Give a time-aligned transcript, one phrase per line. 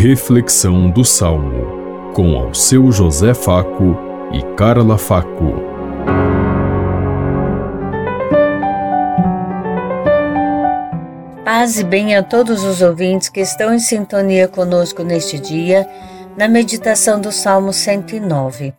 [0.00, 3.98] Reflexão do Salmo, com ao seu José Faco
[4.32, 5.54] e Carla Faco.
[11.44, 15.84] Paz e bem a todos os ouvintes que estão em sintonia conosco neste dia,
[16.36, 18.74] na meditação do Salmo 109.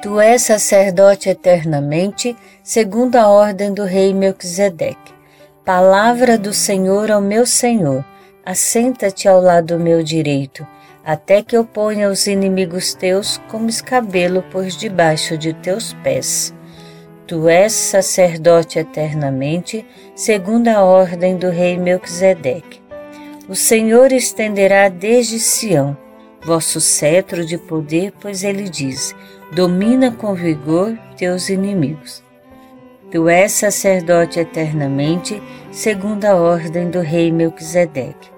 [0.00, 5.15] Tu és sacerdote eternamente, segundo a ordem do rei Melquisedeque.
[5.66, 8.04] Palavra do Senhor ao meu Senhor,
[8.44, 10.64] assenta-te ao lado meu direito,
[11.04, 16.54] até que eu ponha os inimigos teus como escabelo por debaixo de teus pés.
[17.26, 19.84] Tu és sacerdote eternamente,
[20.14, 22.80] segundo a ordem do rei Melquisedeque.
[23.48, 25.96] O Senhor estenderá desde Sião
[26.44, 29.16] vosso cetro de poder, pois ele diz:
[29.52, 32.24] domina com vigor teus inimigos.
[33.08, 38.30] Tu és sacerdote eternamente, segundo a ordem do rei Melquisedeque.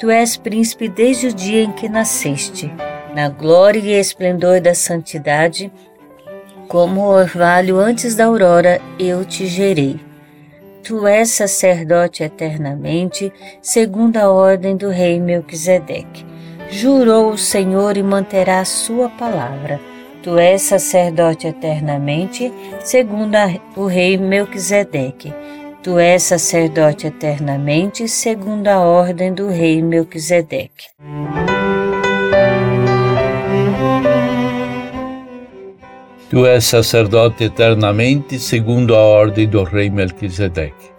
[0.00, 2.72] Tu és príncipe desde o dia em que nasceste,
[3.14, 5.72] na glória e esplendor da santidade,
[6.66, 10.00] como o orvalho antes da aurora, eu te gerei.
[10.82, 16.26] Tu és sacerdote eternamente, segundo a ordem do rei Melquisedeque.
[16.68, 19.91] Jurou o Senhor e manterá a sua palavra
[20.22, 22.52] Tu és sacerdote eternamente,
[22.84, 23.36] segundo
[23.74, 25.34] o rei Melquisedeque.
[25.82, 30.86] Tu és sacerdote eternamente, segundo a ordem do rei Melquisedeque.
[36.30, 40.92] Tu és sacerdote eternamente, segundo a ordem do rei Melquisedeque.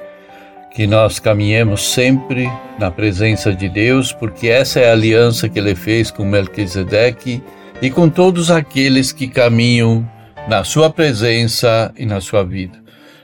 [0.75, 5.75] Que nós caminhemos sempre na presença de Deus, porque essa é a aliança que ele
[5.75, 7.41] fez com Melquisedeque
[7.83, 10.09] e com todos aqueles que caminham
[10.47, 12.81] na Sua presença e na sua vida.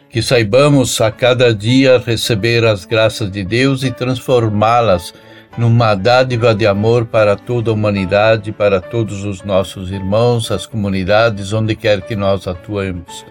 [0.09, 5.13] Que saibamos a cada dia receber as graças de Deus e transformá-las
[5.57, 11.53] numa dádiva de amor para toda a humanidade, para todos os nossos irmãos, as comunidades,
[11.53, 13.25] onde quer que nós atuemos.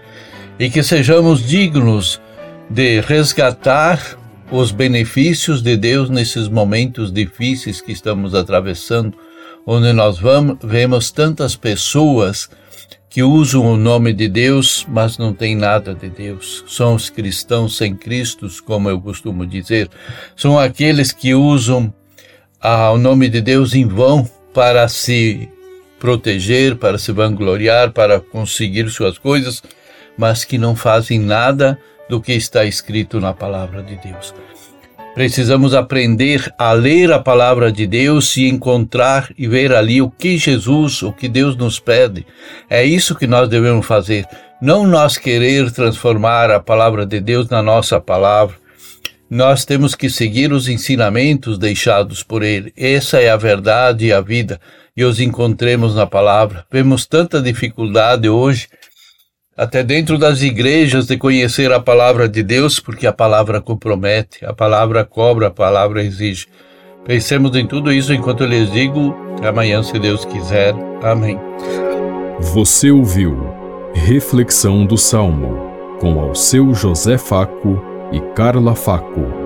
[0.59, 2.19] E que sejamos dignos
[2.71, 4.01] de resgatar
[4.51, 9.28] os benefícios de Deus nesses momentos difíceis que estamos atravessando
[9.71, 12.49] onde nós vamos, vemos tantas pessoas
[13.11, 16.65] que usam o nome de Deus, mas não tem nada de Deus.
[16.67, 19.91] São os cristãos sem Cristo, como eu costumo dizer.
[20.35, 21.93] São aqueles que usam
[22.59, 25.47] ah, o nome de Deus em vão para se
[26.01, 29.63] proteger, para se vangloriar, para conseguir suas coisas,
[30.17, 31.79] mas que não fazem nada
[32.09, 34.33] do que está escrito na palavra de Deus.
[35.19, 40.39] Precisamos aprender a ler a palavra de Deus e encontrar e ver ali o que
[40.39, 42.25] Jesus, o que Deus nos pede.
[42.71, 44.25] É isso que nós devemos fazer.
[44.63, 48.55] Não nós querer transformar a palavra de Deus na nossa palavra.
[49.29, 52.73] Nós temos que seguir os ensinamentos deixados por Ele.
[52.77, 54.61] Essa é a verdade e a vida.
[54.97, 56.65] E os encontremos na palavra.
[56.71, 58.69] Vemos tanta dificuldade hoje
[59.59, 64.53] até dentro das igrejas, de conhecer a palavra de Deus, porque a palavra compromete, a
[64.53, 66.47] palavra cobra, a palavra exige.
[67.05, 70.73] Pensemos em tudo isso enquanto eu lhes digo, amanhã, se Deus quiser.
[71.03, 71.37] Amém.
[72.39, 73.53] Você ouviu
[73.95, 77.83] Reflexão do Salmo, com ao seu José Faco
[78.13, 79.38] e Carla Faco.